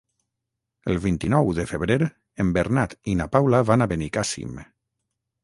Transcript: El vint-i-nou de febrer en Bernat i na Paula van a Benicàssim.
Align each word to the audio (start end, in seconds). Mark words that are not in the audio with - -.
El 0.93 0.95
vint-i-nou 1.03 1.51
de 1.57 1.65
febrer 1.73 1.97
en 2.45 2.49
Bernat 2.57 2.97
i 3.13 3.17
na 3.21 3.29
Paula 3.37 3.61
van 3.73 3.87
a 3.87 3.91
Benicàssim. 3.95 4.59